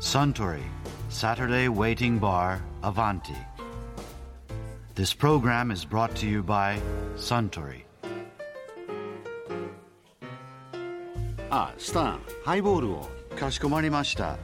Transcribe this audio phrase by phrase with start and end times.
[0.00, 0.62] Suntory
[1.08, 3.34] Saturday Waiting Bar Avanti.
[4.94, 6.80] This program is brought to you by
[7.16, 7.84] Suntory.
[11.50, 14.38] あスタンハイボールをかしこまりました。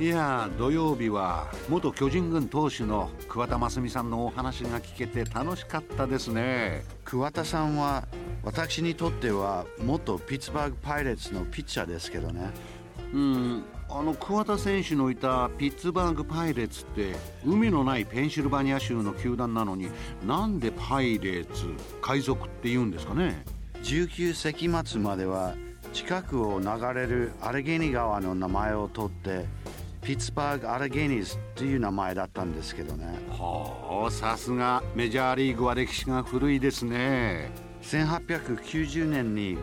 [0.00, 8.08] いや土曜日は元巨人軍投手の桑田真澄さんのお話が聞けて楽しかったですね桑田さんは
[8.42, 12.50] 私にとっては元ピッツバーグパイレーツのピッチャーですけどね。
[13.12, 13.64] うん。
[13.94, 17.14] あの桑田選手のいたピッツバーグパイレーツって
[17.44, 19.88] 海のないペンシルバニア州の球団なのに
[20.26, 21.66] なんでパイレーツ
[22.00, 23.44] 海賊って言うんですかね
[23.82, 25.54] ？19世紀末までは
[25.92, 29.44] 近くを流れるアレゲニ川の名前を取って
[30.00, 33.04] ピッツバーグ・アレゲニーズという名前だったんですけどね。
[33.28, 37.50] はあさすがメジャーリーグは歴史が古いですね。
[37.82, 39.58] 1890年に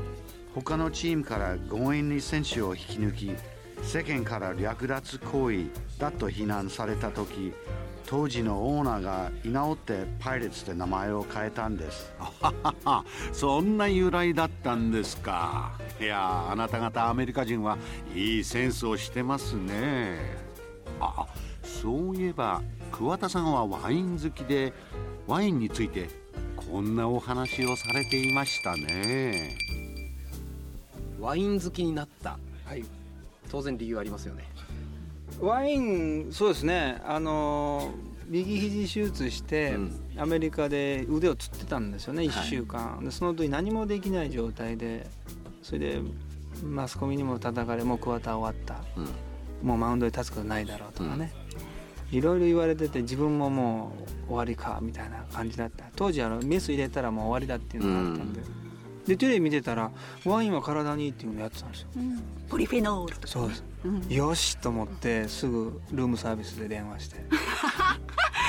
[0.53, 3.31] 他のチームから強引に選手を引き抜き
[3.81, 5.65] 世間から略奪行為
[5.97, 7.53] だと非難された時
[8.05, 12.11] 当時のオーナーが居直ってパイレーツって名前を変えたんです。
[12.17, 15.79] はははそんな由来だったんですか。
[16.01, 17.77] いやあなた方アメリカ人は
[18.15, 20.17] いいセンスをしてますね。
[20.99, 21.27] あ
[21.63, 24.73] そういえば桑田さんはワイン好きで
[25.27, 26.09] ワインについて
[26.55, 29.55] こんなお話をされていましたね。
[31.19, 32.83] ワイン好きになった、はい、
[33.49, 34.45] 当然理由ありますよね。
[35.39, 37.01] ワインそうですね。
[37.05, 37.91] あの
[38.27, 39.95] 右肘手術して、うん。
[40.17, 42.47] アメリカで腕をつってたんですよね1はい。
[42.47, 45.07] 週間、でその時何もできない状態で
[45.63, 46.01] それで
[46.63, 48.83] マスコミにも叩かれもう桑田終わった。
[48.99, 49.67] うん。
[49.67, 51.33] もうマウンドに立つことないだろうとかね、
[52.11, 53.93] いろいろ言われてて自分もも
[54.25, 55.85] う終わりかみたいな感じだった。
[55.95, 58.41] 当時あのメス入れたらもう終わりだっていうのがあったんで、
[59.05, 59.91] でテレビ見てたら
[60.25, 61.87] ワインは体にいいっていうのやってたんですよ。
[62.49, 63.27] ポリフェノールとか。
[63.27, 64.09] そうです、うん。
[64.09, 67.17] よしと思ってすぐルームサービスで電話して。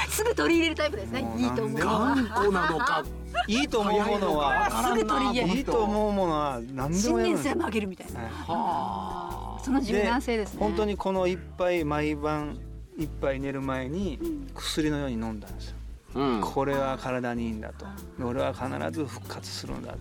[0.09, 1.27] すぐ取り入れるタイプですね。
[1.37, 1.81] いいと思う。
[1.81, 3.05] 頑固なのか。
[3.47, 4.71] いいと思うものは。
[4.89, 5.57] すぐ取り入れる。
[5.57, 7.31] いいと思うものは何で新もやる。
[7.31, 8.21] んです年性も上げるみたいな。
[8.21, 8.31] はい。
[8.31, 10.61] はその柔軟性ですね。
[10.61, 12.59] 本当にこの一杯毎晩
[12.99, 14.51] 一杯寝る前にん。
[14.55, 15.77] 薬のように飲んだんですよ、
[16.15, 17.87] あ、うん、これは体にいいんだと。
[18.19, 19.95] で俺は必ず復活するんだ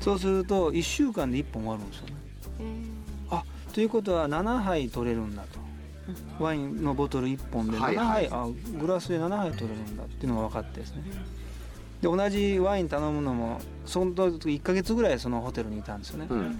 [0.00, 2.14] そうすると1週間で1本終わるんですよね。
[2.60, 3.36] えー。
[3.36, 5.60] あということは7杯取れるんだと。
[6.40, 8.28] ワインのボトル1本で7はい杯、はい。
[8.30, 8.48] あ
[8.80, 11.02] グラスで7杯取れるんだっていうのが分かってですね。
[12.00, 16.58] で同じワイン頼むのもその時1ヶ月ぐらいそのホテルにいたんですよね、うん。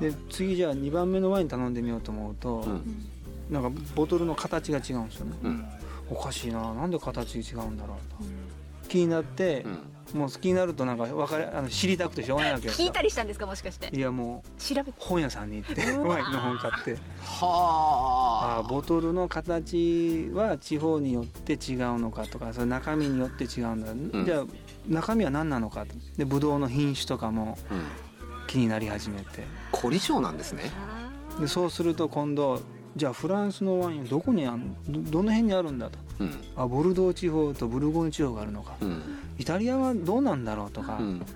[0.00, 3.06] で次じゃあ2番目のワイン頼んでみようと思うと、うん。
[3.50, 5.64] なんかボトルの形が違うんですよね、うん。
[6.10, 6.74] おかしいな。
[6.74, 8.16] なんで形違うんだろうと、
[8.88, 10.20] 気になってう、ん。
[10.20, 12.86] もう気になるとなんか分かれあの知りたくてしょうがないわけですよ。
[12.86, 13.46] 聞いたりしたんですか？
[13.46, 13.88] もしかして。
[13.92, 14.92] いやもう調べて。
[14.98, 16.96] 本屋さんに行ってワインの本買って。
[17.24, 18.68] はあ。
[18.68, 24.24] ボトルの形は地方によって違うのかとかそれ中身によって違うんだ、ん。
[24.24, 24.44] じゃあ
[24.86, 25.84] 中身は何なのか？
[26.16, 27.58] でブドウの品種とかも
[28.46, 29.44] 気になり始めて。
[29.72, 30.70] 凝り性なんですね。
[31.40, 32.60] でそうすると今度
[32.94, 36.30] じゃあフランスのワインどこにあるどどの辺にあるんだとうん。
[36.56, 38.76] あボルドー地方とブルゴーニュ地方があるのか。
[38.80, 39.02] うん。
[39.38, 41.26] イタリアはどうなんだろうとか、うん。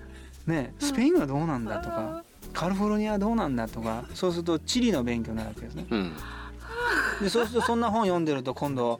[0.47, 2.23] ね、スペインはどうなんだとか。
[2.53, 4.05] カリフォルニアはどうなんだとか。
[4.13, 5.85] そうするとチリの勉強になるわけですね。
[5.89, 6.13] うん。
[7.21, 8.99] でそうするとそんな本読んでると今度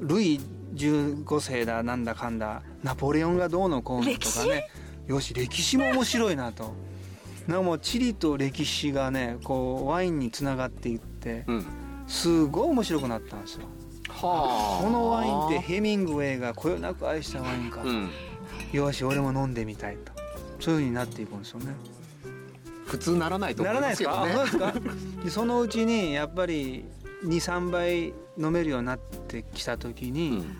[0.00, 0.40] ルイ
[0.74, 4.68] 15世だなんだかんだナポレオンがどうのこうのとかね。
[5.06, 6.74] よし歴史も面白いなと。
[7.46, 11.66] なんかもう地理と歴史がねこうワインにつながっていってうん。
[12.06, 13.66] すごい面白くなったんですよ
[14.20, 14.82] はあ。
[14.82, 18.10] このワインってヘミングウェイがこよなく愛したワインか、うん。
[18.72, 20.12] よし俺も飲んでみたいと。
[20.60, 21.74] そういう風になっていくんですよね。
[22.86, 25.24] 普通ならないと思ないらないですか、ますよねあそうですか？
[25.24, 26.84] でそのうちにやっぱり
[27.24, 30.56] 23杯飲めるようになってきた時に、うん。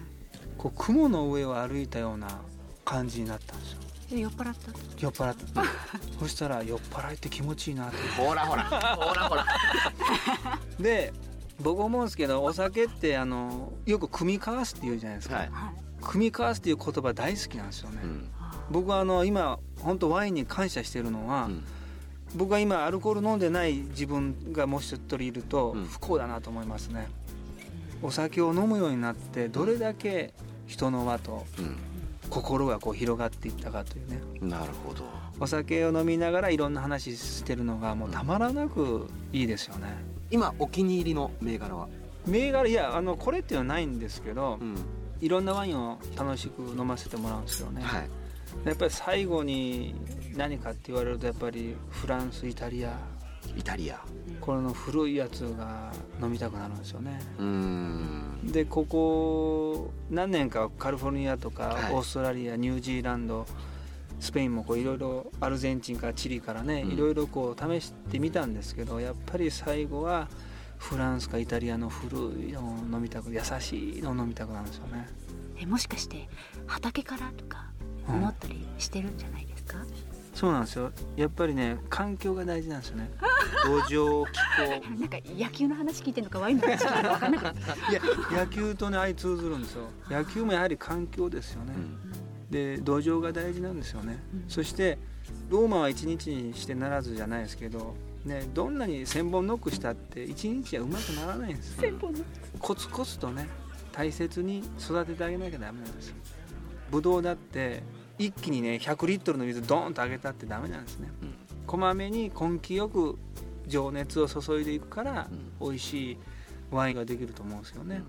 [0.59, 2.41] こう雲の上を歩いたような
[2.85, 3.79] 感じになったんですよ。
[4.19, 4.73] 酔っ払った？
[4.99, 5.45] 酔っ払って
[6.19, 8.65] そしたら酔っ払いって気持ちいいなってほらほら。
[8.65, 9.45] ほらほら。
[10.79, 11.13] で
[11.61, 15.51] 僕思うんですけどお酒ってあのよく組み交わすって言うじゃないですか、はい。
[16.03, 18.29] 組み交わすっていう言葉大好きなんですよね、うん。
[18.71, 21.65] 僕はあの今本当ワインに感謝してるのは、うん。
[22.35, 25.87] 僕は今アルコール飲んでない自分がもう一人いるとうん。
[25.87, 27.09] 不幸だなと思いますね、
[28.03, 30.35] お酒を飲むようになってどれだけ
[30.67, 31.47] 人の輪と
[32.29, 34.21] 心がこう広がっていったかというね。
[34.43, 35.05] うんなるほど。
[35.39, 39.89] お酒を飲みながらいろんな話してるのがもうたまらなくいいですよね
[40.31, 41.89] 今お気に入りの銘柄は？
[42.27, 44.77] 銘柄いやあのこれっていうのはないんですけど、うん。
[45.19, 48.09] いろんなワインを楽しく飲ませてもらうんですよね、はい。
[48.67, 49.95] やっぱり最後に
[50.37, 52.99] 何かって言われるとやっぱりフランスイタリア。
[53.57, 53.99] イタリア。
[54.41, 55.91] これの古いやつが
[56.21, 57.19] 飲みたくなるんですよね。
[57.39, 58.41] うん。
[58.45, 61.95] でここ何年かカリフォルニアとかはい。
[61.95, 63.47] オーストラリアニュージーランド
[64.21, 66.93] スペインもこういろいろアルゼンチンからチリからねうん。
[66.93, 70.29] いろいろこう試してみたんですけどやっぱり最後は
[70.79, 72.17] フランスかイタリアの古
[72.49, 75.09] いのを飲みたく優しいのを飲みたくなるんですよね。
[75.59, 76.29] えもしかして
[76.67, 77.71] 畑からとか
[78.07, 79.79] 思ったりしてるんじゃないですか、
[80.35, 80.93] そうなんですよ。
[81.17, 83.11] やっぱりね環境が大事なんですよね。
[83.65, 84.39] 土壌気
[84.83, 84.99] 候。
[85.01, 87.91] なんか野球の話聞いてるのかワインの話聞いてるのか分かんなかった。
[87.91, 88.01] いや
[88.45, 89.89] 野球とね相通ずるんですよ。
[90.11, 91.73] 野球もやはり環境ですよね、
[92.51, 94.45] で土壌が大事なんですよね、うん。
[94.49, 94.99] そして
[95.51, 97.95] ローマは一日にしてならずじゃないですけど、
[98.25, 101.93] ね、どんなに千本ノックしたって一日じゃうまくならないんですよ。
[102.61, 103.49] コツコツとね
[103.93, 106.15] 大切に育ててあげなきゃダメなんですよ。
[106.91, 107.83] ブドウだって
[108.19, 111.09] 一気にね100リットルの水ドーンとあげたってダメなんですね、
[111.67, 113.19] こまめに根気よく
[113.67, 115.29] 情熱を注いでいくから、
[115.61, 116.19] 美味しい
[116.71, 118.05] ワインができると思うんですよね、はい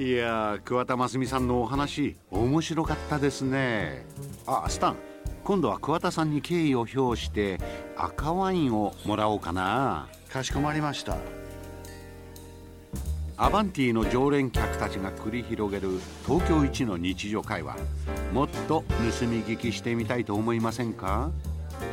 [0.00, 4.06] いやー桑田真澄さんのお話面白かったですね。
[4.46, 4.96] あスタン
[5.44, 7.58] 今度は桑田さんに敬意を表して
[7.98, 10.08] 赤ワインをもらおうかな。
[10.32, 11.18] かしこまりました。
[13.36, 15.90] アバンティの常連客たちが繰り広げる
[16.26, 17.76] 東京一の日常会話。
[18.32, 21.30] もっと盗み聞きしてみたいと思いませんか？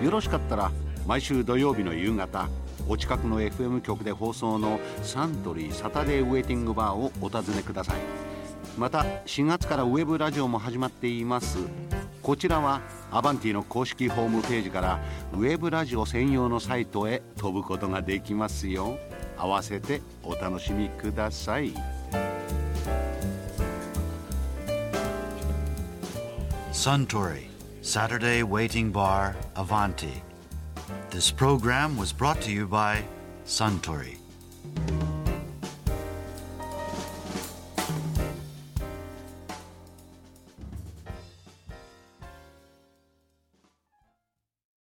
[0.01, 0.71] よろしかったら
[1.05, 2.47] 毎週土曜日の夕方
[2.89, 7.97] お近くの FM 局で放送のサントリーサタデーウェイティングバーをお尋ねください。
[8.77, 11.57] また4月からウェブラジオも始まっています。
[12.21, 12.81] こちらは
[13.11, 14.99] アバンティの公式ホームページから
[15.33, 18.97] ウェブラジオ専用のサイトへ飛ぶことができますよ。
[19.37, 21.73] 合わせてお楽しみください。
[26.71, 27.47] Suntory
[27.81, 30.26] Saturday Waiting Bar Avanti.
[31.09, 33.03] This program was brought to you by
[33.45, 34.17] Suntory.